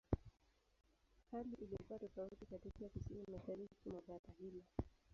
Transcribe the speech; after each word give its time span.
Hali 1.31 1.55
ilikuwa 1.61 1.99
tofauti 1.99 2.45
katika 2.45 2.85
Kusini-Mashariki 2.89 3.89
mwa 3.91 4.01
bara 4.07 4.33
hilo. 4.39 4.61